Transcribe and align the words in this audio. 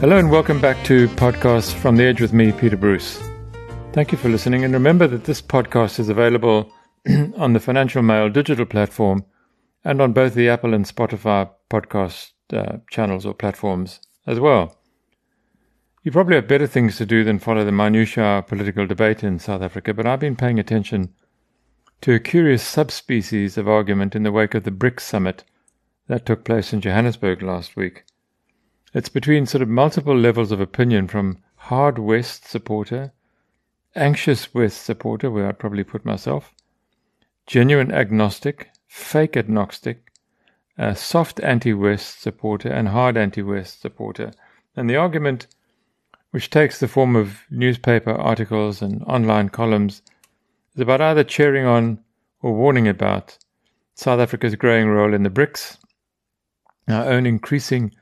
Hello 0.00 0.16
and 0.16 0.30
welcome 0.30 0.60
back 0.60 0.84
to 0.84 1.08
Podcast 1.08 1.74
from 1.74 1.96
the 1.96 2.04
Edge 2.04 2.20
with 2.20 2.32
me, 2.32 2.52
Peter 2.52 2.76
Bruce. 2.76 3.20
Thank 3.92 4.12
you 4.12 4.16
for 4.16 4.28
listening. 4.28 4.62
And 4.62 4.72
remember 4.72 5.08
that 5.08 5.24
this 5.24 5.42
podcast 5.42 5.98
is 5.98 6.08
available 6.08 6.70
on 7.36 7.52
the 7.52 7.58
Financial 7.58 8.00
Mail 8.00 8.28
digital 8.30 8.64
platform 8.64 9.24
and 9.82 10.00
on 10.00 10.12
both 10.12 10.34
the 10.34 10.48
Apple 10.48 10.72
and 10.72 10.84
Spotify 10.84 11.50
podcast 11.68 12.30
uh, 12.52 12.76
channels 12.88 13.26
or 13.26 13.34
platforms 13.34 13.98
as 14.24 14.38
well. 14.38 14.76
You 16.04 16.12
probably 16.12 16.36
have 16.36 16.46
better 16.46 16.68
things 16.68 16.96
to 16.98 17.04
do 17.04 17.24
than 17.24 17.40
follow 17.40 17.64
the 17.64 17.72
minutiae 17.72 18.38
of 18.38 18.46
political 18.46 18.86
debate 18.86 19.24
in 19.24 19.40
South 19.40 19.62
Africa, 19.62 19.92
but 19.92 20.06
I've 20.06 20.20
been 20.20 20.36
paying 20.36 20.60
attention 20.60 21.12
to 22.02 22.14
a 22.14 22.20
curious 22.20 22.62
subspecies 22.62 23.58
of 23.58 23.66
argument 23.68 24.14
in 24.14 24.22
the 24.22 24.30
wake 24.30 24.54
of 24.54 24.62
the 24.62 24.70
BRICS 24.70 25.00
summit 25.00 25.42
that 26.06 26.24
took 26.24 26.44
place 26.44 26.72
in 26.72 26.80
Johannesburg 26.80 27.42
last 27.42 27.74
week. 27.74 28.04
It's 28.94 29.10
between 29.10 29.44
sort 29.44 29.60
of 29.60 29.68
multiple 29.68 30.16
levels 30.16 30.50
of 30.50 30.60
opinion 30.60 31.08
from 31.08 31.38
hard 31.56 31.98
West 31.98 32.48
supporter, 32.48 33.12
anxious 33.94 34.54
West 34.54 34.82
supporter, 34.82 35.30
where 35.30 35.46
I'd 35.46 35.58
probably 35.58 35.84
put 35.84 36.06
myself, 36.06 36.54
genuine 37.46 37.92
agnostic, 37.92 38.70
fake 38.86 39.36
agnostic, 39.36 40.10
a 40.78 40.96
soft 40.96 41.38
anti 41.40 41.74
West 41.74 42.22
supporter, 42.22 42.70
and 42.70 42.88
hard 42.88 43.18
anti 43.18 43.42
West 43.42 43.82
supporter. 43.82 44.32
And 44.74 44.88
the 44.88 44.96
argument, 44.96 45.48
which 46.30 46.48
takes 46.48 46.80
the 46.80 46.88
form 46.88 47.14
of 47.14 47.42
newspaper 47.50 48.12
articles 48.12 48.80
and 48.80 49.02
online 49.04 49.50
columns, 49.50 50.00
is 50.74 50.80
about 50.80 51.02
either 51.02 51.24
cheering 51.24 51.66
on 51.66 51.98
or 52.40 52.54
warning 52.54 52.88
about 52.88 53.36
South 53.94 54.20
Africa's 54.20 54.54
growing 54.54 54.88
role 54.88 55.12
in 55.12 55.24
the 55.24 55.30
BRICS, 55.30 55.76
our 56.88 57.04
own 57.04 57.26
increasing 57.26 57.92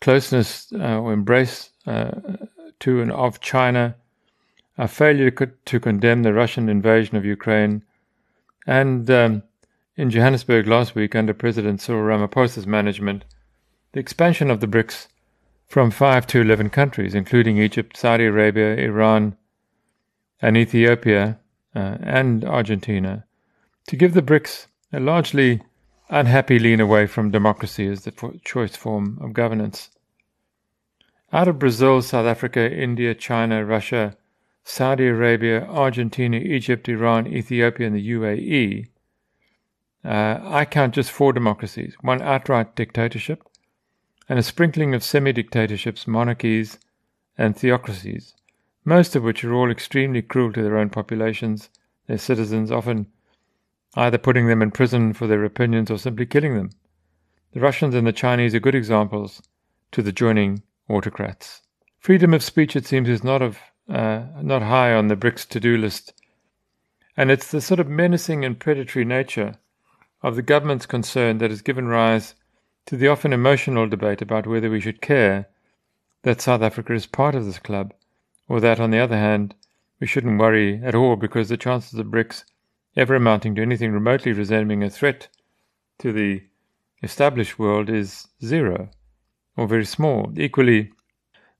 closeness 0.00 0.72
uh, 0.72 0.98
or 0.98 1.12
embrace 1.12 1.70
uh, 1.86 2.10
to 2.80 3.00
and 3.00 3.12
of 3.12 3.40
China, 3.40 3.94
our 4.78 4.88
failure 4.88 5.30
to 5.30 5.80
condemn 5.80 6.22
the 6.22 6.32
Russian 6.32 6.68
invasion 6.68 7.16
of 7.16 7.24
Ukraine, 7.24 7.82
and 8.66 9.10
um, 9.10 9.42
in 9.96 10.10
Johannesburg 10.10 10.66
last 10.66 10.94
week 10.94 11.14
under 11.14 11.34
President 11.34 11.80
Cyril 11.80 12.02
Ramaphosa's 12.02 12.66
management, 12.66 13.24
the 13.92 14.00
expansion 14.00 14.50
of 14.50 14.60
the 14.60 14.66
BRICS 14.66 15.08
from 15.66 15.90
five 15.90 16.26
to 16.28 16.40
11 16.40 16.70
countries, 16.70 17.14
including 17.14 17.58
Egypt, 17.58 17.96
Saudi 17.96 18.24
Arabia, 18.24 18.74
Iran, 18.76 19.36
and 20.40 20.56
Ethiopia, 20.56 21.38
uh, 21.74 21.98
and 22.00 22.44
Argentina, 22.44 23.24
to 23.86 23.96
give 23.96 24.14
the 24.14 24.22
BRICS 24.22 24.66
a 24.92 25.00
largely 25.00 25.62
unhappy 26.10 26.58
lean 26.58 26.80
away 26.80 27.06
from 27.06 27.30
democracy 27.30 27.86
as 27.86 28.02
the 28.02 28.40
choice 28.44 28.76
form 28.76 29.18
of 29.20 29.32
governance. 29.32 29.90
Out 31.32 31.46
of 31.46 31.58
Brazil, 31.60 32.02
South 32.02 32.26
Africa, 32.26 32.70
India, 32.70 33.14
China, 33.14 33.64
Russia, 33.64 34.16
Saudi 34.64 35.06
Arabia, 35.06 35.64
Argentina, 35.66 36.36
Egypt, 36.36 36.88
Iran, 36.88 37.26
Ethiopia, 37.26 37.86
and 37.86 37.96
the 37.96 38.10
UAE, 38.10 38.88
uh, 40.04 40.40
I 40.42 40.64
count 40.64 40.94
just 40.94 41.10
four 41.10 41.32
democracies 41.32 41.94
one 42.00 42.22
outright 42.22 42.74
dictatorship, 42.74 43.44
and 44.28 44.38
a 44.38 44.42
sprinkling 44.42 44.94
of 44.94 45.04
semi 45.04 45.32
dictatorships, 45.32 46.06
monarchies, 46.06 46.78
and 47.38 47.56
theocracies, 47.56 48.34
most 48.84 49.14
of 49.14 49.22
which 49.22 49.44
are 49.44 49.54
all 49.54 49.70
extremely 49.70 50.22
cruel 50.22 50.52
to 50.52 50.62
their 50.62 50.78
own 50.78 50.90
populations, 50.90 51.68
their 52.06 52.18
citizens, 52.18 52.70
often 52.72 53.06
either 53.94 54.18
putting 54.18 54.46
them 54.46 54.62
in 54.62 54.70
prison 54.70 55.12
for 55.12 55.26
their 55.26 55.44
opinions 55.44 55.90
or 55.90 55.98
simply 55.98 56.26
killing 56.26 56.54
them. 56.54 56.70
The 57.52 57.60
Russians 57.60 57.94
and 57.94 58.06
the 58.06 58.12
Chinese 58.12 58.54
are 58.54 58.60
good 58.60 58.74
examples 58.74 59.42
to 59.92 60.02
the 60.02 60.12
joining 60.12 60.62
autocrats. 60.88 61.62
Freedom 61.98 62.32
of 62.32 62.42
speech, 62.42 62.76
it 62.76 62.86
seems, 62.86 63.08
is 63.08 63.24
not 63.24 63.42
of 63.42 63.58
uh, 63.88 64.24
not 64.40 64.62
high 64.62 64.94
on 64.94 65.08
the 65.08 65.16
BRICS 65.16 65.48
to-do 65.48 65.76
list, 65.76 66.12
and 67.16 67.30
it's 67.30 67.50
the 67.50 67.60
sort 67.60 67.80
of 67.80 67.88
menacing 67.88 68.44
and 68.44 68.60
predatory 68.60 69.04
nature 69.04 69.56
of 70.22 70.36
the 70.36 70.42
government's 70.42 70.86
concern 70.86 71.38
that 71.38 71.50
has 71.50 71.60
given 71.60 71.88
rise 71.88 72.34
to 72.86 72.96
the 72.96 73.08
often 73.08 73.32
emotional 73.32 73.88
debate 73.88 74.22
about 74.22 74.46
whether 74.46 74.70
we 74.70 74.80
should 74.80 75.00
care 75.00 75.48
that 76.22 76.40
South 76.40 76.62
Africa 76.62 76.92
is 76.92 77.06
part 77.06 77.34
of 77.34 77.44
this 77.44 77.58
club, 77.58 77.92
or 78.48 78.60
that, 78.60 78.78
on 78.78 78.90
the 78.90 78.98
other 78.98 79.16
hand, 79.16 79.54
we 79.98 80.06
shouldn't 80.06 80.38
worry 80.38 80.80
at 80.84 80.94
all 80.94 81.16
because 81.16 81.48
the 81.48 81.56
chances 81.56 81.98
of 81.98 82.06
BRICS 82.06 82.44
ever 83.00 83.14
amounting 83.14 83.54
to 83.54 83.62
anything 83.62 83.92
remotely 83.92 84.30
resembling 84.30 84.84
a 84.84 84.90
threat 84.90 85.28
to 85.98 86.12
the 86.12 86.42
established 87.02 87.58
world 87.58 87.88
is 87.88 88.28
zero 88.44 88.90
or 89.56 89.66
very 89.66 89.86
small. 89.86 90.30
Equally, 90.36 90.92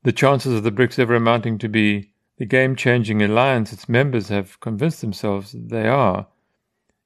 the 0.02 0.12
chances 0.12 0.52
of 0.52 0.64
the 0.64 0.70
BRICS 0.70 0.98
ever 0.98 1.14
amounting 1.14 1.56
to 1.56 1.68
be 1.68 2.12
the 2.36 2.44
game 2.44 2.76
changing 2.76 3.22
alliance 3.22 3.72
its 3.72 3.88
members 3.88 4.28
have 4.28 4.60
convinced 4.60 5.00
themselves 5.00 5.54
they 5.56 5.88
are 5.88 6.26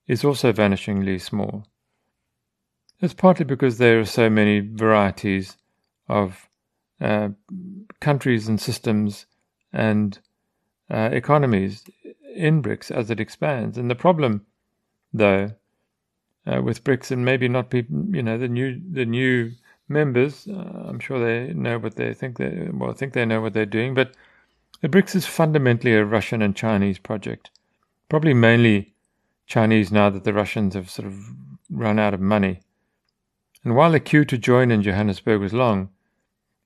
is 0.09 0.25
also 0.25 0.53
vanishingly 0.53 1.21
small. 1.21 1.67
It's 3.01 3.15
partly 3.15 3.45
because 3.45 3.79
there 3.79 4.01
are 4.01 4.05
so 4.05 4.29
many 4.29 4.59
varieties 4.59 5.57
of 6.09 6.49
uh, 7.01 7.29
countries 8.01 8.49
and 8.49 8.61
systems 8.61 9.27
and 9.73 10.19
uh, 10.91 11.11
economies 11.13 11.85
in 12.35 12.63
BRICS 12.63 12.91
as 12.91 13.11
it 13.11 13.21
expands. 13.21 13.79
And 13.79 13.91
the 13.91 13.95
problem, 13.95 14.47
though, 15.13 15.53
uh, 16.47 16.61
with 16.63 16.85
BRICS 16.85 17.11
and 17.11 17.25
maybe 17.25 17.49
not 17.49 17.71
people, 17.71 18.05
you 18.13 18.23
know, 18.23 18.37
the 18.39 18.49
new 18.49 18.81
the 18.91 19.07
new 19.07 19.53
members, 19.89 20.47
uh, 20.49 20.87
I'm 20.89 21.01
sure 21.01 21.19
they 21.19 21.53
know 21.55 21.79
what 21.79 21.97
they 21.97 22.15
think 22.15 22.39
they 22.39 22.69
well, 22.73 22.93
think 22.93 23.13
they 23.13 23.25
know 23.25 23.41
what 23.41 23.53
they're 23.53 23.67
doing. 23.67 23.95
But 23.95 24.15
the 24.81 24.89
BRICS 24.89 25.15
is 25.15 25.27
fundamentally 25.27 25.95
a 25.95 26.05
Russian 26.05 26.43
and 26.43 26.55
Chinese 26.55 26.99
project, 26.99 27.51
probably 28.09 28.35
mainly 28.35 28.95
Chinese 29.47 29.93
now 29.93 30.11
that 30.11 30.25
the 30.25 30.35
Russians 30.35 30.75
have 30.75 30.91
sort 30.91 31.07
of 31.07 31.15
run 31.71 31.99
out 31.99 32.15
of 32.15 32.21
money. 32.21 32.61
And 33.63 33.75
while 33.75 33.93
the 33.93 34.01
queue 34.01 34.25
to 34.27 34.37
join 34.37 34.71
in 34.71 34.83
Johannesburg 34.83 35.41
was 35.41 35.55
long, 35.55 35.89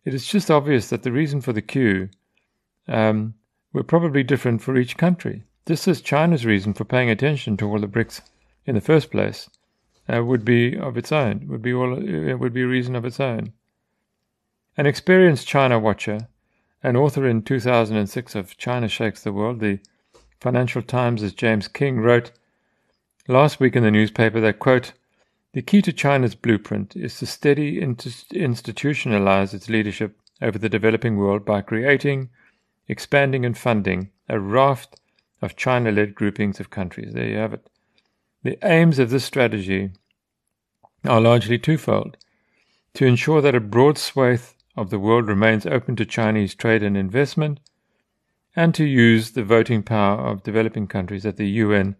it 0.04 0.14
is 0.14 0.26
just 0.26 0.50
obvious 0.50 0.88
that 0.90 1.02
the 1.02 1.12
reason 1.12 1.40
for 1.40 1.52
the 1.52 1.62
queue 1.62 2.08
um, 2.88 3.34
were 3.72 3.84
probably 3.84 4.22
different 4.22 4.62
for 4.62 4.76
each 4.76 4.96
country. 4.96 5.44
This 5.68 5.86
is 5.86 6.00
China's 6.00 6.46
reason 6.46 6.72
for 6.72 6.86
paying 6.86 7.10
attention 7.10 7.58
to 7.58 7.68
all 7.68 7.78
the 7.78 7.86
BRICS 7.86 8.22
in 8.64 8.74
the 8.74 8.80
first 8.80 9.10
place. 9.10 9.50
Uh, 10.08 10.24
would 10.24 10.42
be 10.42 10.74
of 10.74 10.96
its 10.96 11.12
own. 11.12 11.46
Would 11.46 11.60
be 11.60 11.74
all. 11.74 11.92
It 12.02 12.36
would 12.36 12.54
be 12.54 12.62
a 12.62 12.66
reason 12.66 12.96
of 12.96 13.04
its 13.04 13.20
own. 13.20 13.52
An 14.78 14.86
experienced 14.86 15.46
China 15.46 15.78
watcher, 15.78 16.28
an 16.82 16.96
author 16.96 17.28
in 17.28 17.42
2006 17.42 18.34
of 18.34 18.56
China 18.56 18.88
Shakes 18.88 19.22
the 19.22 19.30
World, 19.30 19.60
the 19.60 19.80
Financial 20.40 20.80
Times, 20.80 21.30
James 21.34 21.68
Kynge 21.68 22.02
wrote 22.02 22.30
last 23.26 23.60
week 23.60 23.76
in 23.76 23.82
the 23.82 23.90
newspaper 23.90 24.40
that 24.40 24.60
quote. 24.60 24.94
The 25.52 25.60
key 25.60 25.82
to 25.82 25.92
China's 25.92 26.34
blueprint 26.34 26.96
is 26.96 27.18
to 27.18 27.26
steady 27.26 27.78
institutionalize 27.82 29.52
its 29.52 29.68
leadership 29.68 30.18
over 30.40 30.56
the 30.56 30.70
developing 30.70 31.18
world 31.18 31.44
by 31.44 31.60
creating, 31.60 32.30
expanding, 32.88 33.44
and 33.44 33.58
funding 33.58 34.12
a 34.30 34.40
raft 34.40 34.98
of 35.40 35.56
China 35.56 35.90
led 35.90 36.14
groupings 36.14 36.60
of 36.60 36.70
countries. 36.70 37.14
There 37.14 37.26
you 37.26 37.36
have 37.36 37.52
it. 37.52 37.68
The 38.42 38.58
aims 38.62 38.98
of 38.98 39.10
this 39.10 39.24
strategy 39.24 39.90
are 41.04 41.20
largely 41.20 41.58
twofold 41.58 42.16
to 42.94 43.06
ensure 43.06 43.40
that 43.40 43.54
a 43.54 43.60
broad 43.60 43.98
swathe 43.98 44.42
of 44.76 44.90
the 44.90 44.98
world 44.98 45.28
remains 45.28 45.66
open 45.66 45.96
to 45.96 46.06
Chinese 46.06 46.54
trade 46.54 46.82
and 46.82 46.96
investment, 46.96 47.60
and 48.56 48.74
to 48.74 48.84
use 48.84 49.32
the 49.32 49.44
voting 49.44 49.82
power 49.82 50.18
of 50.20 50.42
developing 50.42 50.86
countries 50.86 51.26
at 51.26 51.36
the 51.36 51.48
UN 51.48 51.96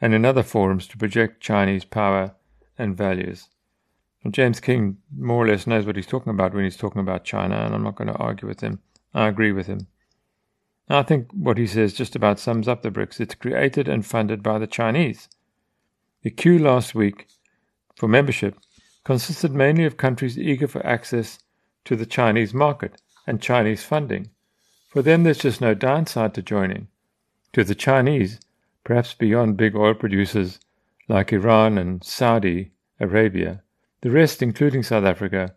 and 0.00 0.14
in 0.14 0.24
other 0.24 0.42
forums 0.42 0.86
to 0.88 0.96
project 0.96 1.40
Chinese 1.40 1.84
power 1.84 2.34
and 2.78 2.96
values. 2.96 3.48
And 4.24 4.34
James 4.34 4.60
Kynge 4.60 4.96
more 5.16 5.44
or 5.44 5.48
less 5.48 5.66
knows 5.66 5.86
what 5.86 5.96
he's 5.96 6.06
talking 6.06 6.30
about 6.30 6.54
when 6.54 6.64
he's 6.64 6.76
talking 6.76 7.00
about 7.00 7.24
China, 7.24 7.56
and 7.56 7.74
I'm 7.74 7.82
not 7.82 7.96
going 7.96 8.08
to 8.08 8.14
argue 8.14 8.48
with 8.48 8.60
him. 8.60 8.80
I 9.14 9.28
agree 9.28 9.52
with 9.52 9.66
him. 9.66 9.86
I 10.92 11.04
think 11.04 11.30
what 11.32 11.56
he 11.56 11.68
says 11.68 11.92
just 11.92 12.16
about 12.16 12.40
sums 12.40 12.66
up 12.66 12.82
the 12.82 12.90
BRICS. 12.90 13.20
It's 13.20 13.34
created 13.36 13.86
and 13.86 14.04
funded 14.04 14.42
by 14.42 14.58
the 14.58 14.66
Chinese. 14.66 15.28
The 16.22 16.30
queue 16.30 16.58
last 16.58 16.96
week 16.96 17.28
for 17.94 18.08
membership 18.08 18.56
consisted 19.04 19.52
mainly 19.52 19.84
of 19.84 19.96
countries 19.96 20.36
eager 20.36 20.66
for 20.66 20.84
access 20.84 21.38
to 21.84 21.94
the 21.94 22.06
Chinese 22.06 22.52
market 22.52 23.00
and 23.24 23.40
Chinese 23.40 23.84
funding. 23.84 24.30
For 24.88 25.00
them, 25.00 25.22
there's 25.22 25.38
just 25.38 25.60
no 25.60 25.74
downside 25.74 26.34
to 26.34 26.42
joining. 26.42 26.88
To 27.52 27.62
the 27.62 27.76
Chinese, 27.76 28.40
perhaps 28.82 29.14
beyond 29.14 29.56
big 29.56 29.76
oil 29.76 29.94
producers 29.94 30.58
like 31.08 31.32
Iran 31.32 31.78
and 31.78 32.02
Saudi 32.02 32.72
Arabia, 32.98 33.62
the 34.00 34.10
rest, 34.10 34.42
including 34.42 34.82
South 34.82 35.04
Africa, 35.04 35.54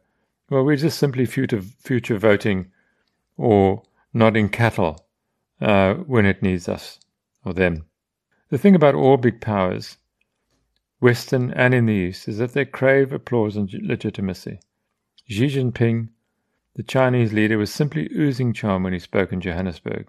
well, 0.50 0.64
we're 0.64 0.76
just 0.76 1.00
simply 1.00 1.26
future, 1.26 1.62
future 1.62 2.20
voting 2.20 2.72
or 3.36 3.82
nodding 4.14 4.50
cattle 4.50 5.04
uh, 5.64 5.96
when 5.96 6.26
it 6.26 6.44
needs 6.44 6.68
us 6.68 7.00
or 7.46 7.54
them. 7.54 7.86
The 8.50 8.58
thing 8.58 8.76
about 8.76 8.96
all 8.96 9.18
big 9.18 9.42
powers, 9.42 9.98
Western 11.00 11.52
and 11.54 11.74
in 11.74 11.86
the 11.86 11.94
East, 11.94 12.28
is 12.28 12.38
that 12.38 12.54
they 12.54 12.66
crave 12.66 13.12
applause 13.12 13.56
and 13.56 13.74
legitimacy. 13.74 14.60
Xi 15.28 15.48
Jinping 15.48 16.10
the 16.76 16.84
Chinese 16.84 17.34
leader 17.34 17.58
was 17.58 17.72
simply 17.72 18.10
oozing 18.16 18.52
charm 18.52 18.84
when 18.84 18.94
he 18.94 19.00
spoke 19.00 19.32
in 19.32 19.42
Johannesburg. 19.42 20.08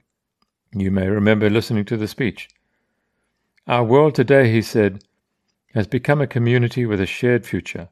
You 0.73 0.91
may 0.91 1.09
remember 1.09 1.51
listening 1.51 1.85
to 1.87 1.97
the 1.99 2.09
speech. 2.09 2.49
Our 3.67 3.85
world 3.85 4.15
today, 4.15 4.51
he 4.51 4.63
said, 4.63 5.05
has 5.75 5.87
become 5.87 6.23
a 6.23 6.27
community 6.27 6.87
with 6.87 7.03
a 7.03 7.07
shared 7.07 7.45
future, 7.45 7.91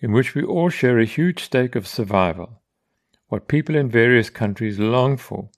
in 0.00 0.12
which 0.12 0.36
we 0.36 0.44
all 0.44 0.68
share 0.68 1.00
a 1.00 1.04
huge 1.04 1.42
stake 1.42 1.74
of 1.74 1.86
survival. 1.86 2.62
What 3.28 3.48
people 3.48 3.74
in 3.74 3.90
various 3.90 4.30
countries 4.30 4.78
long 4.78 5.16
for 5.16 5.50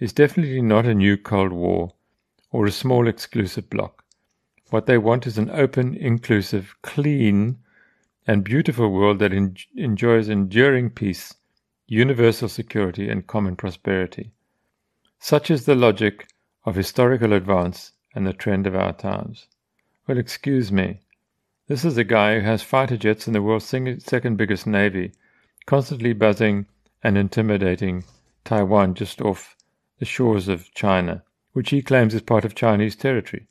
is 0.00 0.14
definitely 0.14 0.62
not 0.62 0.86
a 0.86 0.94
new 0.94 1.16
Cold 1.16 1.52
War 1.52 1.92
or 2.50 2.66
a 2.66 2.72
small 2.72 3.06
exclusive 3.06 3.68
bloc. 3.68 4.02
What 4.70 4.86
they 4.86 4.96
want 4.96 5.26
is 5.26 5.36
an 5.36 5.50
open, 5.50 5.94
inclusive, 5.94 6.74
clean, 6.82 7.58
and 8.26 8.42
beautiful 8.42 8.90
world 8.90 9.18
that 9.18 9.32
en- 9.32 9.56
enjoys 9.76 10.28
enduring 10.28 10.90
peace, 10.90 11.34
universal 11.86 12.48
security, 12.48 13.10
and 13.10 13.26
common 13.26 13.56
prosperity. 13.56 14.32
Such 15.18 15.50
is 15.50 15.66
the 15.66 15.74
logic 15.74 16.28
of 16.64 16.76
historical 16.76 17.34
advance 17.34 17.92
and 18.14 18.26
the 18.26 18.32
trend 18.32 18.66
of 18.66 18.74
our 18.74 18.94
times. 18.94 19.48
Well, 20.06 20.18
excuse 20.18 20.72
me. 20.72 21.00
This 21.68 21.84
is 21.84 21.98
a 21.98 22.04
guy 22.04 22.36
who 22.36 22.46
has 22.46 22.62
fighter 22.62 22.96
jets 22.96 23.26
in 23.26 23.32
the 23.32 23.42
world's 23.42 23.66
second 23.66 24.36
biggest 24.36 24.66
navy, 24.66 25.12
constantly 25.66 26.14
buzzing 26.14 26.66
and 27.02 27.18
intimidating 27.18 28.04
Taiwan 28.44 28.94
just 28.94 29.20
off 29.20 29.56
the 30.00 30.06
shores 30.06 30.48
of 30.48 30.72
China, 30.74 31.22
which 31.52 31.70
he 31.70 31.82
claims 31.82 32.14
is 32.14 32.22
part 32.22 32.44
of 32.44 32.54
Chinese 32.54 32.96
territory. 32.96 33.46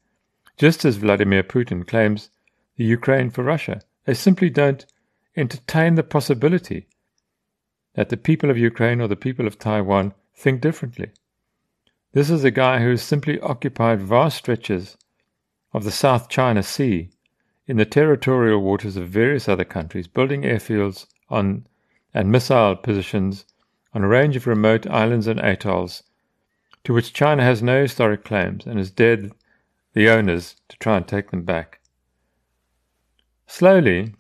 Just 0.58 0.84
as 0.84 0.98
Vladimir 0.98 1.44
Putin 1.44 1.88
claims 1.88 2.32
the 2.76 2.84
Ukraine 2.84 3.30
for 3.30 3.44
Russia, 3.44 3.82
they 4.06 4.16
simply 4.16 4.50
don't 4.50 4.86
entertain 5.38 5.94
the 5.94 6.04
possibility 6.04 6.88
that 7.94 8.10
the 8.10 8.18
people 8.18 8.50
of 8.50 8.58
Ukraine 8.58 9.00
or 9.00 9.08
the 9.08 9.16
people 9.16 9.46
of 9.46 9.60
Taiwan 9.60 10.14
think 10.34 10.60
differently. 10.60 11.12
This 12.14 12.32
is 12.32 12.44
a 12.44 12.52
guy 12.52 12.80
who 12.80 12.90
has 12.90 13.04
simply 13.04 13.40
occupied 13.42 14.02
vast 14.02 14.38
stretches 14.38 14.98
of 15.72 15.84
the 15.84 15.92
South 15.92 16.30
China 16.30 16.64
Sea 16.64 17.12
in 17.68 17.78
the 17.78 17.86
territorial 17.86 18.62
waters 18.62 18.98
of 18.98 19.08
various 19.08 19.48
other 19.48 19.66
countries, 19.66 20.08
building 20.08 20.42
airfields 20.42 21.06
on 21.30 21.68
and 22.12 22.32
missile 22.32 22.76
positions 22.76 23.46
on 23.94 24.04
a 24.04 24.08
range 24.08 24.36
of 24.36 24.48
remote 24.48 24.88
islands 24.88 25.28
and 25.28 25.40
atolls 25.40 26.02
to 26.84 26.94
which 26.94 27.14
China 27.14 27.44
has 27.44 27.62
no 27.62 27.82
historic 27.82 28.24
claims 28.24 28.66
and 28.66 28.78
has 28.78 28.92
dared 28.92 29.32
the 29.94 30.10
owners 30.10 30.56
to 30.70 30.78
try 30.78 30.98
and 30.98 31.08
take 31.08 31.32
them 31.32 31.44
back. 31.44 31.80
Slowly, 33.48 34.14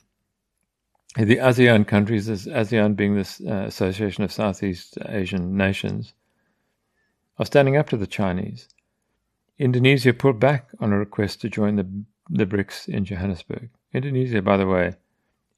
the 1.15 1.37
ASEAN 1.37 1.87
countries, 1.87 2.27
ASEAN 2.27 2.95
being 2.95 3.15
the 3.15 3.45
uh, 3.47 3.65
Association 3.65 4.23
of 4.23 4.31
Southeast 4.31 4.97
Asian 5.07 5.55
Nations, 5.55 6.13
are 7.37 7.45
standing 7.45 7.77
up 7.77 7.89
to 7.89 7.97
the 7.97 8.07
Chinese. 8.07 8.67
Indonesia 9.57 10.13
pulled 10.13 10.39
back 10.39 10.67
on 10.79 10.91
a 10.91 10.97
request 10.97 11.41
to 11.41 11.49
join 11.49 11.75
the, 11.75 11.87
the 12.29 12.45
BRICS 12.45 12.87
in 12.87 13.05
Johannesburg. 13.05 13.69
Indonesia, 13.93 14.41
by 14.41 14.57
the 14.57 14.67
way, 14.67 14.93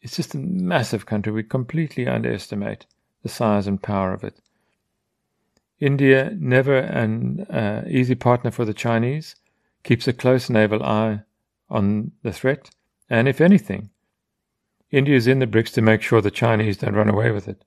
is 0.01 0.15
just 0.15 0.33
a 0.33 0.38
massive 0.38 1.06
country. 1.06 1.31
We 1.31 1.44
completely 1.44 2.07
underestimate 2.07 2.86
the 3.24 3.30
size 3.30 3.68
and 3.68 3.81
power 3.81 4.13
of 4.13 4.24
it. 4.24 4.39
India, 5.81 6.31
never 6.38 6.78
an 6.78 7.42
uh, 7.50 7.83
easy 7.89 8.13
partner 8.13 8.51
for 8.51 8.66
the 8.66 8.74
Chinese, 8.74 9.36
keeps 9.83 10.07
a 10.07 10.13
close 10.13 10.48
naval 10.48 10.83
eye 10.83 11.24
on 11.72 12.12
the 12.22 12.31
threat, 12.31 12.69
and 13.10 13.28
if 13.28 13.42
anything, 13.42 13.89
India 14.92 15.16
is 15.16 15.25
in 15.25 15.39
the 15.39 15.48
BRICS 15.48 15.74
to 15.74 15.81
make 15.81 16.04
sure 16.04 16.22
the 16.22 16.30
Chinese 16.30 16.78
don't 16.78 16.94
run 16.94 17.10
away 17.10 17.31
with 17.31 17.48
it. 17.48 17.66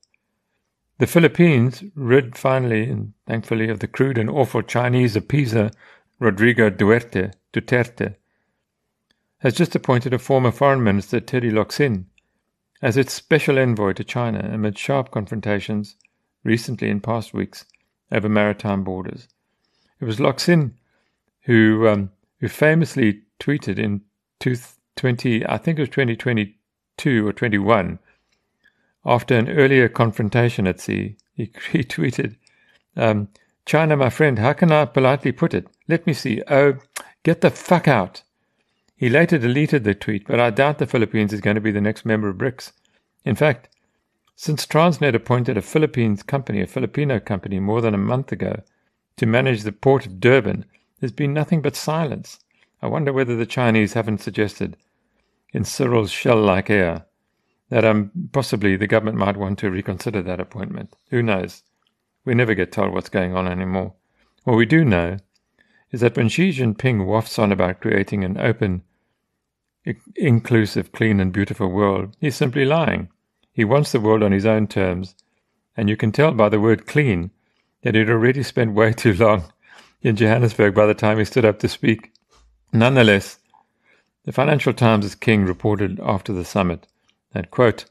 The 0.97 1.07
Philippines, 1.07 1.83
rid 1.93 2.37
finally 2.37 2.89
and 2.89 3.11
thankfully 3.27 3.67
of 3.67 3.79
the 3.79 3.87
crude 3.87 4.17
and 4.17 4.29
awful 4.29 4.61
Chinese 4.61 5.17
appeaser 5.17 5.73
Rodrigo 6.17 6.69
Duterte, 6.69 7.33
Duterte, 7.51 8.15
has 9.39 9.53
just 9.53 9.75
appointed 9.75 10.13
a 10.13 10.19
former 10.19 10.51
Foreign 10.51 10.81
Minister, 10.81 11.19
Teddy 11.19 11.51
Locsin, 11.51 12.05
as 12.81 12.95
its 12.95 13.13
special 13.13 13.59
envoy 13.59 13.91
to 13.91 14.05
China 14.05 14.49
amid 14.53 14.77
sharp 14.77 15.11
confrontations 15.11 15.97
recently 16.45 16.89
in 16.89 17.01
past 17.01 17.33
weeks 17.33 17.65
over 18.15 18.29
maritime 18.29 18.83
borders. 18.83 19.27
It 19.99 20.05
was 20.05 20.19
Locsin 20.19 20.75
who 21.41 21.87
um, 21.87 22.11
who 22.39 22.47
famously 22.47 23.21
tweeted 23.39 23.77
in 23.77 24.01
20, 24.95 25.45
I 25.45 25.57
think 25.57 25.77
it 25.77 25.81
was 25.81 25.89
2022 25.89 27.27
or 27.27 27.33
21, 27.33 27.99
after 29.05 29.37
an 29.37 29.49
earlier 29.49 29.87
confrontation 29.89 30.67
at 30.67 30.79
sea, 30.79 31.17
he, 31.33 31.51
he 31.71 31.83
tweeted, 31.83 32.35
um, 32.95 33.29
China, 33.65 33.97
my 33.97 34.09
friend, 34.09 34.39
how 34.39 34.53
can 34.53 34.71
I 34.71 34.85
politely 34.85 35.31
put 35.31 35.53
it? 35.53 35.67
Let 35.87 36.05
me 36.05 36.13
see. 36.13 36.41
Oh, 36.47 36.77
get 37.23 37.41
the 37.41 37.49
fuck 37.49 37.87
out. 37.87 38.21
He 38.95 39.09
later 39.09 39.37
deleted 39.37 39.83
the 39.83 39.93
tweet, 39.93 40.27
but 40.27 40.39
I 40.39 40.49
doubt 40.51 40.77
the 40.77 40.85
Philippines 40.85 41.33
is 41.33 41.41
going 41.41 41.55
to 41.55 41.61
be 41.61 41.71
the 41.71 41.81
next 41.81 42.05
member 42.05 42.29
of 42.29 42.37
BRICS. 42.37 42.71
In 43.25 43.35
fact, 43.35 43.67
since 44.35 44.65
Transnet 44.65 45.15
appointed 45.15 45.57
a 45.57 45.61
Philippines 45.61 46.21
company, 46.21 46.61
a 46.61 46.67
Filipino 46.67 47.19
company, 47.19 47.59
more 47.59 47.81
than 47.81 47.93
a 47.93 47.97
month 47.97 48.31
ago 48.31 48.61
to 49.17 49.25
manage 49.25 49.63
the 49.63 49.71
port 49.71 50.05
of 50.05 50.19
Durban, 50.19 50.65
there's 50.99 51.11
been 51.11 51.33
nothing 51.33 51.61
but 51.61 51.75
silence. 51.75 52.39
I 52.81 52.87
wonder 52.87 53.13
whether 53.13 53.35
the 53.35 53.45
Chinese 53.45 53.93
haven't 53.93 54.21
suggested, 54.21 54.75
in 55.53 55.63
Cyril's 55.63 56.11
shell 56.11 56.41
like 56.41 56.69
air, 56.69 57.05
that 57.69 57.85
um, 57.85 58.11
possibly 58.33 58.75
the 58.75 58.87
government 58.87 59.17
might 59.17 59.37
want 59.37 59.57
to 59.59 59.71
reconsider 59.71 60.21
that 60.21 60.41
appointment. 60.41 60.95
Who 61.09 61.23
knows? 61.23 61.63
We 62.25 62.35
never 62.35 62.53
get 62.55 62.71
told 62.71 62.93
what's 62.93 63.09
going 63.09 63.35
on 63.35 63.47
anymore. 63.47 63.93
What 64.43 64.57
we 64.57 64.65
do 64.65 64.83
know 64.83 65.17
is 65.91 66.01
that 66.01 66.17
when 66.17 66.27
Xi 66.27 66.49
Jinping 66.49 67.05
wafts 67.05 67.39
on 67.39 67.51
about 67.53 67.79
creating 67.79 68.25
an 68.25 68.37
open, 68.37 68.83
inclusive, 70.15 70.91
clean, 70.91 71.19
and 71.21 71.31
beautiful 71.31 71.69
world, 71.69 72.17
he's 72.19 72.35
simply 72.35 72.65
lying. 72.65 73.09
He 73.55 73.63
wants 73.63 73.93
the 73.93 74.01
world 74.01 74.21
on 74.21 74.33
his 74.33 74.45
own 74.45 74.67
terms, 74.67 75.15
and 75.77 75.89
you 75.89 75.95
can 75.95 76.11
tell 76.11 76.33
by 76.33 76.49
the 76.49 76.59
word 76.59 76.85
clean 76.85 77.31
that 77.83 77.95
he'd 77.95 78.09
already 78.09 78.43
spent 78.43 78.73
way 78.73 78.91
too 78.91 79.13
long 79.13 79.45
in 80.01 80.17
Johannesburg 80.17 80.75
by 80.75 80.85
the 80.85 80.93
time 80.93 81.19
he 81.19 81.23
stood 81.23 81.45
up 81.45 81.59
to 81.59 81.69
speak. 81.69 82.11
Nonetheless, 82.73 83.39
the 84.25 84.33
Financial 84.33 84.73
Times' 84.73 85.15
Kynge 85.15 85.47
reported 85.47 86.01
after 86.01 86.33
the 86.33 86.43
summit 86.43 86.85
that, 87.31 87.49
quote, 87.49 87.85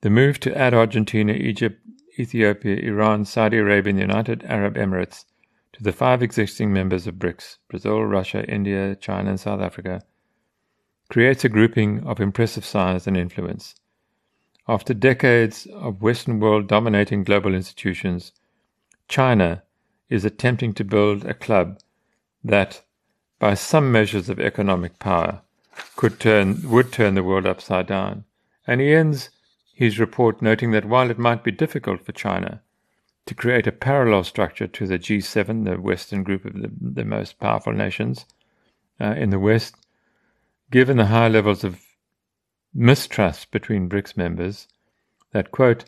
the 0.00 0.10
move 0.10 0.40
to 0.40 0.58
add 0.58 0.74
Argentina, 0.74 1.32
Egypt, 1.32 1.80
Ethiopia, 2.18 2.74
Iran, 2.74 3.24
Saudi 3.24 3.58
Arabia, 3.58 3.90
and 3.90 3.98
the 3.98 4.02
United 4.02 4.42
Arab 4.42 4.74
Emirates 4.74 5.26
to 5.74 5.84
the 5.84 5.92
five 5.92 6.24
existing 6.24 6.72
members 6.72 7.06
of 7.06 7.20
BRICS 7.20 7.58
Brazil, 7.68 8.02
Russia, 8.02 8.44
India, 8.50 8.96
China, 8.96 9.30
and 9.30 9.38
South 9.38 9.60
Africa 9.60 10.02
creates 11.08 11.44
a 11.44 11.48
grouping 11.48 12.04
of 12.04 12.18
impressive 12.18 12.64
size 12.64 13.06
and 13.06 13.16
influence 13.16 13.76
after 14.66 14.94
decades 14.94 15.66
of 15.66 16.02
Western 16.02 16.40
world 16.40 16.66
dominating 16.66 17.24
global 17.24 17.54
institutions, 17.54 18.32
China 19.08 19.62
is 20.08 20.24
attempting 20.24 20.72
to 20.74 20.84
build 20.84 21.24
a 21.24 21.34
club 21.34 21.78
that, 22.42 22.82
by 23.38 23.54
some 23.54 23.92
measures 23.92 24.28
of 24.28 24.40
economic 24.40 24.98
power, 24.98 25.42
could 25.96 26.18
turn 26.20 26.70
would 26.70 26.92
turn 26.92 27.14
the 27.14 27.22
world 27.22 27.46
upside 27.46 27.86
down. 27.86 28.24
And 28.66 28.80
he 28.80 28.94
ends 28.94 29.30
his 29.74 29.98
report 29.98 30.40
noting 30.40 30.70
that 30.70 30.84
while 30.84 31.10
it 31.10 31.18
might 31.18 31.44
be 31.44 31.50
difficult 31.50 32.04
for 32.04 32.12
China 32.12 32.62
to 33.26 33.34
create 33.34 33.66
a 33.66 33.72
parallel 33.72 34.24
structure 34.24 34.66
to 34.66 34.86
the 34.86 34.98
G7, 34.98 35.64
the 35.64 35.80
Western 35.80 36.22
group 36.22 36.44
of 36.44 36.54
the, 36.54 36.70
the 36.80 37.04
most 37.04 37.40
powerful 37.40 37.72
nations 37.72 38.26
uh, 39.00 39.14
in 39.16 39.30
the 39.30 39.38
West, 39.38 39.74
given 40.70 40.96
the 40.96 41.06
high 41.06 41.28
levels 41.28 41.64
of 41.64 41.80
mistrust 42.74 43.50
between 43.52 43.88
BRICS 43.88 44.16
members 44.16 44.66
that, 45.30 45.52
quote, 45.52 45.84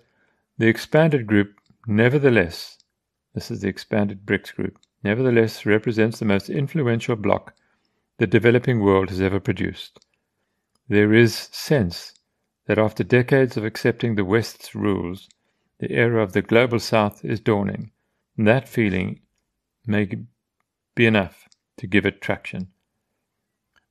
the 0.56 0.68
expanded 0.68 1.26
group, 1.26 1.58
nevertheless, 1.86 2.78
this 3.34 3.50
is 3.50 3.60
the 3.60 3.68
expanded 3.68 4.24
BRICS 4.24 4.54
group, 4.54 4.78
nevertheless 5.02 5.66
represents 5.66 6.18
the 6.18 6.24
most 6.24 6.48
influential 6.48 7.16
bloc 7.16 7.54
the 8.18 8.26
developing 8.26 8.80
world 8.80 9.10
has 9.10 9.20
ever 9.20 9.40
produced. 9.40 10.06
There 10.88 11.12
is 11.12 11.34
sense 11.34 12.14
that 12.66 12.78
after 12.78 13.04
decades 13.04 13.56
of 13.56 13.64
accepting 13.64 14.14
the 14.14 14.24
West's 14.24 14.74
rules, 14.74 15.28
the 15.78 15.92
era 15.92 16.22
of 16.22 16.32
the 16.32 16.42
global 16.42 16.78
South 16.78 17.24
is 17.24 17.40
dawning, 17.40 17.90
and 18.38 18.46
that 18.46 18.68
feeling 18.68 19.20
may 19.86 20.08
be 20.94 21.06
enough 21.06 21.48
to 21.76 21.86
give 21.86 22.06
it 22.06 22.22
traction. 22.22 22.68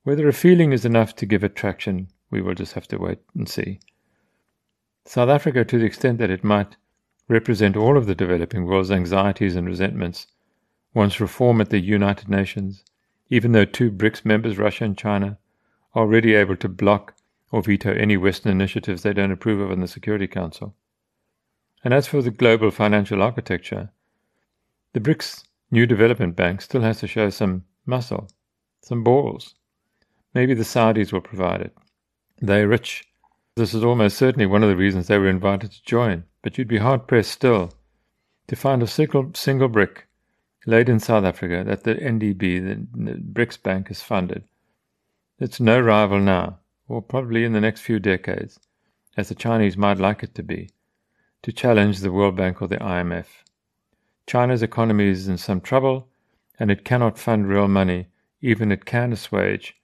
Whether 0.02 0.26
a 0.28 0.32
feeling 0.32 0.72
is 0.72 0.84
enough 0.84 1.14
to 1.16 1.26
give 1.26 1.44
it 1.44 1.54
traction 1.54 2.08
we 2.36 2.42
will 2.42 2.54
just 2.54 2.74
have 2.74 2.86
to 2.88 2.98
wait 2.98 3.18
and 3.34 3.48
see. 3.48 3.80
South 5.06 5.30
Africa, 5.30 5.64
to 5.64 5.78
the 5.78 5.86
extent 5.86 6.18
that 6.18 6.30
it 6.30 6.44
might 6.44 6.76
represent 7.28 7.76
all 7.76 7.96
of 7.96 8.04
the 8.06 8.14
developing 8.14 8.66
world's 8.66 8.90
anxieties 8.90 9.56
and 9.56 9.66
resentments, 9.66 10.26
wants 10.92 11.18
reform 11.18 11.60
at 11.62 11.70
the 11.70 11.80
United 11.80 12.28
Nations, 12.28 12.84
even 13.30 13.52
though 13.52 13.64
two 13.64 13.90
BRICS 13.90 14.24
members, 14.26 14.58
Russia 14.58 14.84
and 14.84 14.98
China, 14.98 15.38
are 15.94 16.02
already 16.02 16.34
able 16.34 16.56
to 16.56 16.68
block 16.68 17.14
or 17.50 17.62
veto 17.62 17.92
any 17.94 18.18
Western 18.18 18.52
initiatives 18.52 19.02
they 19.02 19.14
don't 19.14 19.32
approve 19.32 19.60
of 19.60 19.70
in 19.70 19.80
the 19.80 19.88
Security 19.88 20.26
Council. 20.26 20.74
And 21.82 21.94
as 21.94 22.06
for 22.06 22.20
the 22.20 22.30
global 22.30 22.70
financial 22.70 23.22
architecture, 23.22 23.90
the 24.92 25.00
BRICS 25.00 25.44
New 25.70 25.86
Development 25.86 26.36
Bank 26.36 26.60
still 26.60 26.82
has 26.82 27.00
to 27.00 27.06
show 27.06 27.30
some 27.30 27.64
muscle, 27.86 28.28
some 28.82 29.02
balls. 29.02 29.54
Maybe 30.34 30.52
the 30.52 30.64
Saudis 30.64 31.12
will 31.12 31.22
provide 31.22 31.62
it. 31.62 31.74
They're 32.40 32.68
rich. 32.68 33.02
This 33.54 33.72
is 33.72 33.82
almost 33.82 34.18
certainly 34.18 34.44
one 34.44 34.62
of 34.62 34.68
the 34.68 34.76
reasons 34.76 35.06
they 35.06 35.16
were 35.16 35.28
invited 35.28 35.72
to 35.72 35.82
join, 35.84 36.24
but 36.42 36.58
you'd 36.58 36.68
be 36.68 36.76
hard 36.76 37.08
pressed 37.08 37.30
still 37.30 37.72
to 38.48 38.56
find 38.56 38.82
a 38.82 38.86
single, 38.86 39.30
single 39.34 39.68
brick 39.68 40.06
laid 40.66 40.90
in 40.90 41.00
South 41.00 41.24
Africa 41.24 41.64
that 41.64 41.84
the 41.84 41.94
NDB, 41.94 42.38
the, 42.38 42.86
the 42.92 43.14
BRICS 43.14 43.62
Bank, 43.62 43.88
has 43.88 44.02
funded. 44.02 44.44
It's 45.38 45.60
no 45.60 45.80
rival 45.80 46.20
now, 46.20 46.58
or 46.88 47.00
probably 47.00 47.44
in 47.44 47.54
the 47.54 47.60
next 47.60 47.80
few 47.80 47.98
decades, 47.98 48.60
as 49.16 49.30
the 49.30 49.34
Chinese 49.34 49.78
might 49.78 49.98
like 49.98 50.22
it 50.22 50.34
to 50.34 50.42
be, 50.42 50.68
to 51.40 51.52
challenge 51.52 52.00
the 52.00 52.12
World 52.12 52.36
Bank 52.36 52.60
or 52.60 52.68
the 52.68 52.76
IMF. 52.76 53.26
China's 54.26 54.62
economy 54.62 55.08
is 55.08 55.26
in 55.26 55.38
some 55.38 55.62
trouble, 55.62 56.08
and 56.58 56.70
it 56.70 56.84
cannot 56.84 57.18
fund 57.18 57.48
real 57.48 57.68
money, 57.68 58.08
even 58.42 58.70
it 58.70 58.84
can 58.84 59.14
assuage 59.14 59.74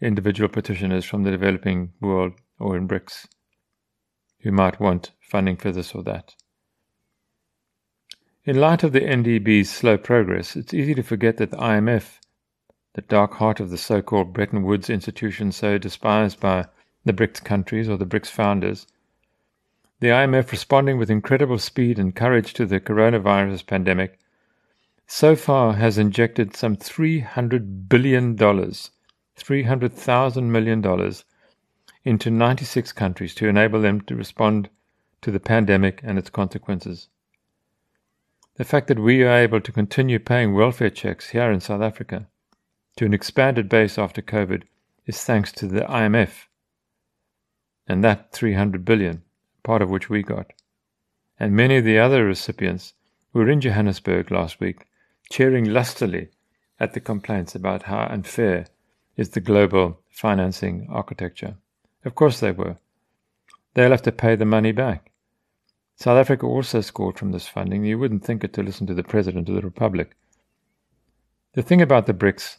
individual 0.00 0.48
petitioners 0.48 1.04
from 1.04 1.22
the 1.22 1.30
developing 1.30 1.92
world 2.00 2.32
or 2.58 2.76
in 2.76 2.86
BRICS 2.86 3.26
who 4.40 4.52
might 4.52 4.78
want 4.78 5.12
funding 5.20 5.56
for 5.56 5.72
this 5.72 5.94
or 5.94 6.02
that. 6.04 6.34
In 8.44 8.60
light 8.60 8.84
of 8.84 8.92
the 8.92 9.00
NDB's 9.00 9.68
slow 9.68 9.98
progress, 9.98 10.54
it's 10.54 10.72
easy 10.72 10.94
to 10.94 11.02
forget 11.02 11.38
that 11.38 11.50
the 11.50 11.56
IMF, 11.56 12.20
the 12.94 13.02
dark 13.02 13.34
heart 13.34 13.58
of 13.58 13.70
the 13.70 13.78
so 13.78 14.00
called 14.00 14.32
Bretton 14.32 14.62
Woods 14.62 14.88
institution 14.88 15.50
so 15.50 15.78
despised 15.78 16.38
by 16.38 16.66
the 17.04 17.12
BRICS 17.12 17.42
countries 17.42 17.88
or 17.88 17.96
the 17.96 18.06
BRICS 18.06 18.30
founders, 18.30 18.86
the 19.98 20.08
IMF 20.08 20.52
responding 20.52 20.98
with 20.98 21.10
incredible 21.10 21.58
speed 21.58 21.98
and 21.98 22.14
courage 22.14 22.52
to 22.54 22.66
the 22.66 22.78
coronavirus 22.78 23.66
pandemic, 23.66 24.18
so 25.06 25.34
far 25.34 25.74
has 25.74 25.98
injected 25.98 26.54
some 26.54 26.76
$300 26.76 27.88
billion, 27.88 28.36
$300,000 29.36 30.42
million 30.44 31.12
into 32.04 32.30
96 32.30 32.92
countries 32.92 33.34
to 33.34 33.48
enable 33.48 33.80
them 33.80 34.00
to 34.02 34.14
respond 34.14 34.68
to 35.22 35.30
the 35.30 35.40
pandemic 35.40 36.00
and 36.02 36.18
its 36.18 36.30
consequences. 36.30 37.08
The 38.56 38.64
fact 38.64 38.86
that 38.88 38.98
we 38.98 39.22
are 39.22 39.36
able 39.36 39.60
to 39.60 39.72
continue 39.72 40.18
paying 40.18 40.54
welfare 40.54 40.90
checks 40.90 41.30
here 41.30 41.50
in 41.50 41.60
South 41.60 41.82
Africa 41.82 42.26
to 42.96 43.04
an 43.04 43.12
expanded 43.12 43.68
base 43.68 43.98
after 43.98 44.22
COVID 44.22 44.62
is 45.04 45.22
thanks 45.22 45.52
to 45.52 45.66
the 45.66 45.82
IMF 45.82 46.46
and 47.86 48.02
that 48.02 48.32
300 48.32 48.84
billion, 48.84 49.22
part 49.62 49.82
of 49.82 49.90
which 49.90 50.08
we 50.08 50.22
got. 50.22 50.52
And 51.38 51.54
many 51.54 51.76
of 51.76 51.84
the 51.84 51.98
other 51.98 52.24
recipients 52.24 52.94
were 53.32 53.48
in 53.48 53.60
Johannesburg 53.60 54.30
last 54.30 54.58
week, 54.58 54.86
cheering 55.30 55.66
lustily 55.66 56.30
at 56.80 56.94
the 56.94 57.00
complaints 57.00 57.54
about 57.54 57.84
how 57.84 58.06
unfair 58.06 58.66
is 59.16 59.30
the 59.30 59.40
global 59.40 60.00
financing 60.10 60.86
architecture. 60.90 61.56
Of 62.04 62.14
course 62.14 62.40
they 62.40 62.52
were. 62.52 62.76
They'll 63.74 63.90
have 63.90 64.02
to 64.02 64.12
pay 64.12 64.36
the 64.36 64.44
money 64.44 64.72
back. 64.72 65.10
South 65.96 66.18
Africa 66.18 66.46
also 66.46 66.82
scored 66.82 67.18
from 67.18 67.32
this 67.32 67.48
funding. 67.48 67.84
You 67.84 67.98
wouldn't 67.98 68.24
think 68.24 68.44
it 68.44 68.52
to 68.54 68.62
listen 68.62 68.86
to 68.86 68.94
the 68.94 69.02
President 69.02 69.48
of 69.48 69.54
the 69.54 69.62
Republic. 69.62 70.14
The 71.54 71.62
thing 71.62 71.80
about 71.80 72.06
the 72.06 72.14
BRICS 72.14 72.58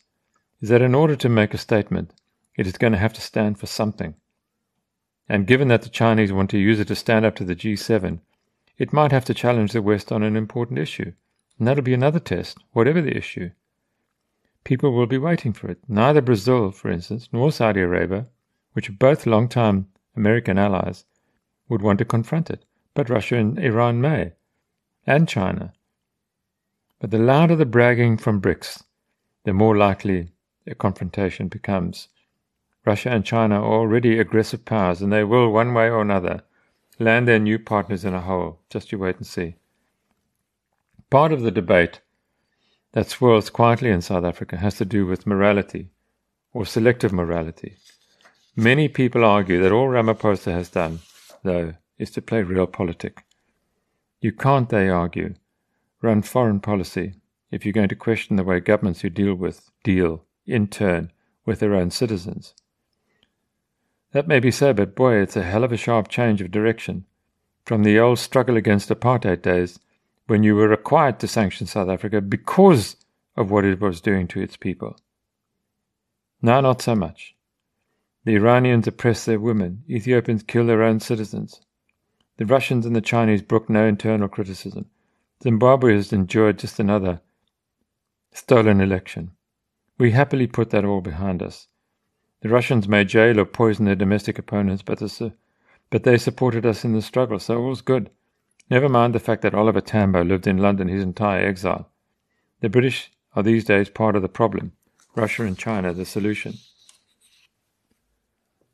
is 0.62 0.70
that 0.70 0.82
in 0.82 0.96
order 0.96 1.16
to 1.16 1.30
make 1.30 1.54
a 1.54 1.60
statement, 1.60 2.14
it 2.58 2.66
is 2.66 2.74
going 2.74 2.94
to 2.94 3.00
have 3.00 3.14
to 3.14 3.22
stand 3.22 3.60
for 3.60 3.68
something. 3.68 4.16
And 5.30 5.46
given 5.46 5.68
that 5.68 5.84
the 5.84 5.90
Chinese 5.90 6.34
want 6.34 6.50
to 6.50 6.58
use 6.58 6.80
it 6.80 6.88
to 6.88 6.96
stand 6.96 7.26
up 7.26 7.36
to 7.36 7.44
the 7.44 7.56
G7, 7.56 8.20
it 8.78 8.94
might 8.94 9.12
have 9.12 9.26
to 9.26 9.34
challenge 9.34 9.72
the 9.72 9.82
West 9.82 10.12
on 10.12 10.24
an 10.24 10.36
important 10.36 10.80
issue. 10.80 11.14
And 11.60 11.68
that'll 11.68 11.84
be 11.84 11.94
another 11.94 12.20
test, 12.20 12.58
whatever 12.72 13.02
the 13.02 13.16
issue. 13.16 13.52
People 14.68 14.92
will 14.92 15.08
be 15.08 15.18
waiting 15.18 15.54
for 15.54 15.70
it. 15.70 15.80
Neither 15.88 16.22
Brazil, 16.22 16.72
for 16.72 16.92
instance, 16.92 17.30
nor 17.32 17.54
Saudi 17.54 17.80
Arabia, 17.80 18.28
which 18.74 18.90
are 18.90 19.04
both 19.08 19.26
long-time 19.26 19.88
American 20.14 20.58
allies, 20.58 21.06
would 21.70 21.82
want 21.82 22.00
to 22.00 22.06
confront 22.06 22.50
it 22.50 22.66
but 22.98 23.12
Russia 23.12 23.36
and 23.36 23.60
Iran 23.60 24.02
may, 24.02 24.34
and 25.06 25.30
China. 25.30 25.72
But 27.00 27.12
the 27.12 27.20
louder 27.20 27.56
the 27.56 27.64
bragging 27.64 28.18
from 28.18 28.42
BRICS, 28.42 28.84
the 29.44 29.54
more 29.54 29.78
likely 29.78 30.32
a 30.66 30.74
confrontation 30.74 31.48
becomes. 31.48 32.08
Russia 32.86 33.12
and 33.12 33.24
China 33.24 33.62
are 33.62 33.80
already 33.82 34.18
aggressive 34.18 34.66
powers, 34.66 35.04
and 35.04 35.14
they 35.14 35.24
will, 35.24 35.52
one 35.52 35.76
way 35.76 35.92
or 35.92 36.02
another, 36.02 36.42
land 36.98 37.28
their 37.28 37.38
new 37.38 37.60
partners 37.60 38.04
in 38.04 38.16
a 38.16 38.22
hole. 38.22 38.60
Just 38.72 38.92
you 38.92 38.98
wait 38.98 39.18
and 39.18 39.28
see. 39.28 39.58
Part 41.12 41.32
of 41.32 41.44
the 41.44 41.52
debate 41.52 42.02
that 42.94 43.10
swirls 43.10 43.50
quietly 43.50 43.90
in 43.90 44.02
South 44.02 44.24
Africa 44.24 44.58
has 44.58 44.76
to 44.78 44.86
do 44.86 45.06
with 45.06 45.28
morality, 45.28 45.90
or 46.54 46.66
selective 46.66 47.14
morality. 47.14 47.76
Many 48.56 48.88
people 48.88 49.24
argue 49.24 49.62
that 49.62 49.72
all 49.72 49.88
Ramaphosa 49.88 50.52
has 50.52 50.70
done, 50.70 51.00
though, 51.44 51.74
is 52.00 52.10
to 52.12 52.22
play 52.22 52.42
realpolitik. 52.42 53.20
You 54.22 54.32
can't, 54.32 54.70
they 54.70 54.90
argue, 54.90 55.36
run 56.02 56.22
foreign 56.22 56.60
policy 56.60 57.14
if 57.52 57.66
you're 57.66 57.74
going 57.74 57.90
to 57.90 57.96
question 57.96 58.36
the 58.36 58.44
way 58.44 58.60
governments 58.60 59.04
you 59.04 59.10
deal 59.10 59.36
with 59.36 59.70
deal, 59.84 60.26
in 60.46 60.68
turn, 60.68 61.12
with 61.46 61.60
their 61.60 61.76
own 61.76 61.92
citizens. 61.92 62.54
That 64.12 64.28
may 64.28 64.40
be 64.40 64.52
so, 64.52 64.74
but 64.74 64.96
boy, 64.96 65.18
it's 65.18 65.36
a 65.36 65.44
hell 65.44 65.64
of 65.64 65.72
a 65.72 65.78
sharp 65.78 66.08
change 66.08 66.42
of 66.42 66.52
direction 66.52 67.06
from 67.66 67.84
the 67.84 68.00
old 68.00 68.18
struggle 68.18 68.56
against 68.56 68.90
apartheid 68.90 69.42
days 69.42 69.78
when 70.28 70.44
you 70.44 70.56
were 70.56 70.68
required 70.68 71.20
to 71.20 71.28
sanction 71.28 71.68
South 71.68 71.90
Africa 71.90 72.22
because 72.22 72.96
of 73.36 73.50
what 73.50 73.66
it 73.66 73.80
was 73.80 74.02
doing 74.02 74.28
to 74.28 74.42
its 74.42 74.58
people. 74.58 74.98
Now, 76.42 76.62
not 76.62 76.82
so 76.82 76.96
much. 76.96 77.36
The 78.26 78.36
Iranians 78.36 78.88
oppress 78.88 79.26
their 79.26 79.40
women, 79.40 79.84
Ethiopians 79.90 80.44
kill 80.44 80.66
their 80.66 80.84
own 80.84 81.00
citizens. 81.00 81.62
The 82.38 82.46
Russians 82.46 82.86
and 82.86 82.96
the 82.96 83.02
Chinese 83.02 83.42
brook 83.42 83.70
no 83.70 83.88
internal 83.88 84.28
criticism. 84.28 84.86
Zimbabwe 85.42 85.96
has 85.96 86.12
endured 86.14 86.60
just 86.60 86.80
another 86.80 87.22
stolen 88.34 88.82
election. 88.82 89.32
We 89.98 90.12
happily 90.12 90.46
put 90.46 90.70
that 90.72 90.86
all 90.86 91.02
behind 91.02 91.42
us. 91.42 91.68
The 92.42 92.50
Russians 92.50 92.88
may 92.88 93.04
jail 93.04 93.40
or 93.40 93.46
poison 93.46 93.86
their 93.86 93.96
domestic 93.96 94.38
opponents, 94.38 94.84
but, 94.84 95.02
uh, 95.02 95.30
but 95.90 96.04
they 96.04 96.18
supported 96.18 96.66
us 96.66 96.84
in 96.86 96.94
the 96.94 97.02
struggle, 97.02 97.40
so 97.40 97.64
all's 97.64 97.82
good. 97.82 98.12
Never 98.70 98.90
mind 98.90 99.16
the 99.16 99.20
fact 99.20 99.44
that 99.44 99.56
Oliver 99.56 99.80
Tambo 99.80 100.24
lived 100.24 100.46
in 100.46 100.58
London 100.58 100.90
his 100.90 101.02
entire 101.02 101.46
exile. 101.48 101.90
The 102.60 102.70
British 102.70 103.12
are 103.34 103.44
these 103.44 103.64
days 103.64 103.88
part 103.88 104.16
of 104.16 104.22
the 104.22 104.28
problem, 104.28 104.74
Russia 105.16 105.44
and 105.44 105.58
China 105.58 105.94
the 105.94 106.04
solution. 106.04 106.56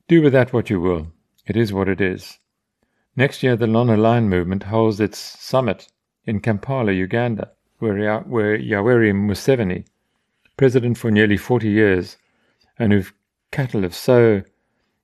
Do 0.08 0.22
with 0.24 0.34
that 0.34 0.52
what 0.52 0.72
you 0.72 0.82
will. 0.82 1.12
It 1.46 1.56
is 1.56 1.72
what 1.72 1.88
it 1.88 2.02
is. 2.02 2.40
Next 3.16 3.44
year, 3.44 3.56
the 3.56 3.68
non-aligned 3.68 4.32
movement 4.32 4.64
holds 4.64 5.00
its 5.00 5.20
summit 5.20 5.88
in 6.26 6.40
Kampala, 6.40 6.92
Uganda, 6.92 7.52
where, 7.78 8.22
where 8.22 8.58
Yoweri 8.58 9.14
Museveni, 9.14 9.86
president 10.58 10.98
for 10.98 11.12
nearly 11.12 11.38
40 11.38 11.70
years, 11.70 12.18
and 12.80 12.92
whose 12.92 13.12
cattle 13.52 13.84
have 13.84 13.94
so 13.94 14.42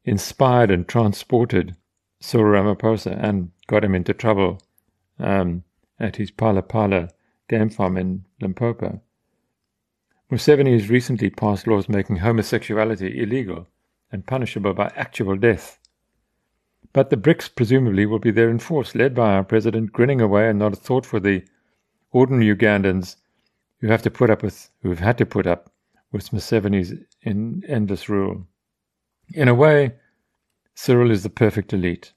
inspired 0.04 0.72
and 0.72 0.88
transported 0.88 1.76
Cyril 2.20 2.54
Ramaphosa 2.54 3.16
and 3.22 3.52
got 3.68 3.84
him 3.84 3.94
into 3.94 4.14
trouble 4.14 4.60
um, 5.20 5.64
at 6.00 6.16
his 6.16 6.32
Phala 6.32 6.62
Phala 6.62 7.10
game 7.48 7.70
farm 7.70 7.98
in 7.98 8.26
Limpopo. 8.42 9.02
Museveni 10.32 10.74
has 10.74 10.90
recently 10.90 11.30
passed 11.30 11.66
laws 11.66 11.90
making 11.90 12.18
homosexuality 12.18 13.20
illegal 13.22 13.68
and 14.12 14.26
punishable 14.26 14.74
by 14.74 14.92
actual 14.96 15.36
death. 15.36 15.80
But 16.94 17.10
the 17.10 17.18
BRICS 17.18 17.56
presumably 17.56 18.06
will 18.06 18.20
be 18.20 18.32
there 18.32 18.50
in 18.50 18.60
force, 18.60 18.96
led 18.96 19.14
by 19.14 19.34
our 19.34 19.44
president, 19.44 19.92
grinning 19.92 20.22
away 20.22 20.50
and 20.50 20.60
not 20.60 20.74
a 20.74 20.76
thought 20.76 21.06
for 21.06 21.20
the 21.20 21.44
ordinary 22.12 22.56
Ugandans 22.56 23.16
who 23.80 23.88
have 23.88 24.02
to 24.04 24.12
put 24.12 24.30
up 24.30 24.44
with, 24.44 24.70
who 24.82 24.90
have 24.90 25.00
had 25.00 25.18
to 25.18 25.26
put 25.26 25.48
up 25.48 25.72
with 26.12 26.32
Museveni's 26.32 26.94
in 27.22 27.64
endless 27.68 28.10
rule. 28.10 28.48
In 29.34 29.48
a 29.48 29.54
way, 29.54 29.94
Cyril 30.76 31.12
is 31.12 31.24
the 31.24 31.30
perfect 31.30 31.74
elite, 31.74 32.14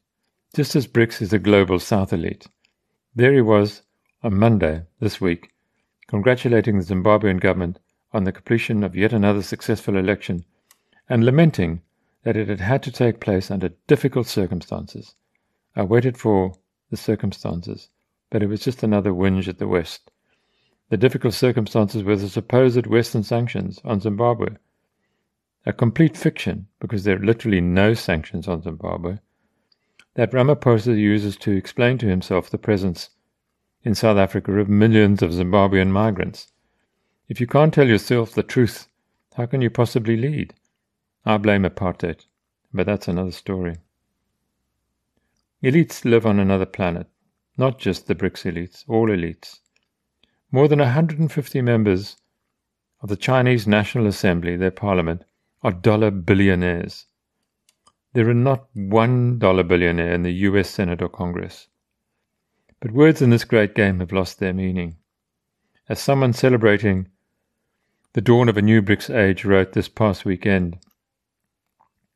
just 0.54 0.74
as 0.76 0.86
BRICS 0.86 1.22
is 1.22 1.32
a 1.32 1.38
global 1.38 1.78
South 1.78 2.12
elite. 2.12 2.46
There 3.14 3.34
he 3.34 3.42
was 3.42 3.82
on 4.22 4.38
Monday 4.38 4.84
this 4.98 5.20
week, 5.20 5.50
congratulating 6.06 6.78
the 6.78 6.84
Zimbabwean 6.84 7.40
government 7.40 7.78
on 8.10 8.24
the 8.24 8.32
completion 8.32 8.82
of 8.82 8.96
yet 8.96 9.12
another 9.12 9.42
successful 9.42 9.98
election 9.98 10.46
and 11.10 11.22
lamenting 11.22 11.82
that 12.22 12.38
it 12.38 12.48
had 12.48 12.60
had 12.60 12.82
to 12.84 12.90
take 12.90 13.20
place 13.20 13.50
under 13.50 13.68
difficult 13.86 14.26
circumstances. 14.28 15.14
I 15.76 15.82
waited 15.82 16.16
for 16.16 16.54
the 16.90 16.96
circumstances, 16.96 17.90
but 18.30 18.42
it 18.42 18.46
was 18.46 18.64
just 18.64 18.82
another 18.82 19.10
whinge 19.10 19.46
at 19.46 19.58
the 19.58 19.68
West. 19.68 20.10
The 20.88 20.96
difficult 20.96 21.34
circumstances 21.34 22.02
were 22.02 22.16
the 22.16 22.30
supposed 22.30 22.86
Western 22.86 23.24
sanctions 23.24 23.78
on 23.84 24.00
Zimbabwe. 24.00 24.56
A 25.66 25.74
complete 25.74 26.16
fiction, 26.16 26.66
because 26.80 27.04
there 27.04 27.16
are 27.16 27.24
literally 27.24 27.60
no 27.60 27.92
sanctions 27.92 28.48
on 28.48 28.62
Zimbabwe. 28.62 29.18
That 30.14 30.32
Ramaphosa 30.32 30.98
uses 30.98 31.36
to 31.38 31.52
explain 31.52 31.98
to 31.98 32.06
himself 32.06 32.50
the 32.50 32.58
presence 32.58 33.10
in 33.82 33.94
South 33.94 34.18
Africa 34.18 34.52
of 34.58 34.68
millions 34.68 35.22
of 35.22 35.30
Zimbabwean 35.30 35.88
migrants. 35.88 36.52
If 37.28 37.40
you 37.40 37.46
can't 37.46 37.72
tell 37.72 37.88
yourself 37.88 38.32
the 38.32 38.42
truth, 38.42 38.88
how 39.34 39.46
can 39.46 39.62
you 39.62 39.70
possibly 39.70 40.16
lead? 40.16 40.54
I 41.24 41.38
blame 41.38 41.64
apartheid, 41.64 42.26
but 42.74 42.86
that's 42.86 43.08
another 43.08 43.32
story. 43.32 43.76
Elites 45.62 46.04
live 46.04 46.26
on 46.26 46.38
another 46.38 46.66
planet, 46.66 47.06
not 47.56 47.78
just 47.78 48.06
the 48.06 48.14
BRICS 48.14 48.52
elites, 48.52 48.84
all 48.88 49.08
elites. 49.08 49.60
More 50.50 50.68
than 50.68 50.80
150 50.80 51.62
members 51.62 52.16
of 53.00 53.08
the 53.08 53.16
Chinese 53.16 53.66
National 53.66 54.06
Assembly, 54.06 54.56
their 54.56 54.70
parliament, 54.70 55.24
are 55.62 55.72
dollar 55.72 56.10
billionaires. 56.10 57.06
There 58.14 58.28
are 58.28 58.34
not 58.34 58.68
one 58.74 59.38
dollar 59.38 59.62
billionaire 59.62 60.12
in 60.12 60.22
the 60.22 60.32
US 60.48 60.68
Senate 60.68 61.00
or 61.00 61.08
Congress. 61.08 61.68
But 62.80 62.90
words 62.90 63.22
in 63.22 63.30
this 63.30 63.44
great 63.44 63.74
game 63.74 64.00
have 64.00 64.12
lost 64.12 64.38
their 64.38 64.52
meaning. 64.52 64.96
As 65.88 65.98
someone 65.98 66.32
celebrating 66.32 67.08
the 68.12 68.20
dawn 68.20 68.50
of 68.50 68.58
a 68.58 68.62
new 68.62 68.82
BRICS 68.82 69.08
age 69.08 69.44
wrote 69.46 69.72
this 69.72 69.88
past 69.88 70.26
weekend, 70.26 70.78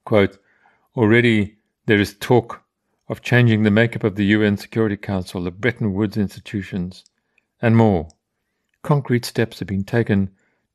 quote, 0.04 0.38
already 0.94 1.56
there 1.86 1.98
is 1.98 2.14
talk 2.18 2.62
of 3.08 3.22
changing 3.22 3.62
the 3.62 3.70
makeup 3.70 4.04
of 4.04 4.16
the 4.16 4.26
UN 4.26 4.58
Security 4.58 4.96
Council, 4.96 5.42
the 5.42 5.50
Bretton 5.50 5.94
Woods 5.94 6.18
institutions, 6.18 7.04
and 7.62 7.74
more. 7.74 8.08
Concrete 8.82 9.24
steps 9.24 9.60
have 9.60 9.68
been 9.68 9.84
taken 9.84 10.30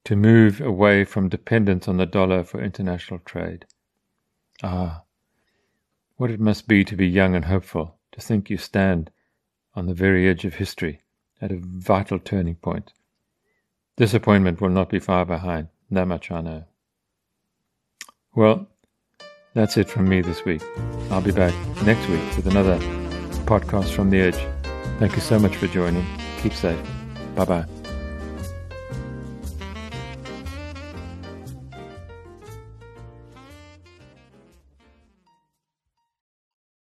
to 0.05 0.15
move 0.15 0.61
away 0.61 1.03
from 1.03 1.29
dependence 1.29 1.87
on 1.87 1.97
the 1.97 2.07
dollar 2.07 2.43
for 2.43 2.59
international 2.59 3.19
trade. 3.19 3.65
Ah, 4.63 5.03
what 6.21 6.29
it 6.29 6.39
must 6.39 6.67
be 6.67 6.85
to 6.85 6.95
be 6.95 7.07
young 7.07 7.33
and 7.33 7.45
hopeful, 7.45 7.95
to 8.11 8.21
think 8.21 8.47
you 8.47 8.55
stand 8.55 9.09
on 9.73 9.87
the 9.87 9.93
very 9.95 10.29
edge 10.29 10.45
of 10.45 10.53
history, 10.53 11.01
at 11.41 11.51
a 11.51 11.59
vital 11.59 12.19
turning 12.19 12.53
point. 12.53 12.93
Disappointment 13.97 14.61
will 14.61 14.69
not 14.69 14.87
be 14.87 14.99
far 14.99 15.25
behind, 15.25 15.67
that 15.89 16.07
much 16.07 16.29
I 16.29 16.41
know. 16.41 16.63
Well, 18.35 18.67
that's 19.55 19.77
it 19.77 19.89
from 19.89 20.07
me 20.07 20.21
this 20.21 20.45
week. 20.45 20.61
I'll 21.09 21.21
be 21.21 21.31
back 21.31 21.55
next 21.83 22.07
week 22.07 22.21
with 22.35 22.45
another 22.45 22.77
podcast 23.45 23.89
from 23.89 24.11
the 24.11 24.21
edge. 24.21 24.37
Thank 24.99 25.15
you 25.15 25.21
so 25.21 25.39
much 25.39 25.55
for 25.55 25.65
joining. 25.65 26.05
Keep 26.43 26.53
safe. 26.53 26.79
Bye 27.35 27.45
bye. 27.45 27.80